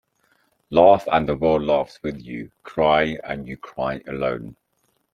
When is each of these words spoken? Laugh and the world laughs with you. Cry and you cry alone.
Laugh 0.71 1.07
and 1.11 1.29
the 1.29 1.35
world 1.35 1.61
laughs 1.61 2.01
with 2.01 2.19
you. 2.19 2.49
Cry 2.63 3.19
and 3.23 3.47
you 3.47 3.55
cry 3.55 4.01
alone. 4.07 4.55